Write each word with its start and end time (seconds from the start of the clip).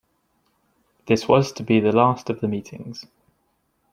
This 1.05 1.27
was 1.27 1.51
to 1.51 1.61
be 1.61 1.79
the 1.79 1.91
last 1.91 2.31
of 2.31 2.39
the 2.41 2.47
meetings. 2.47 3.05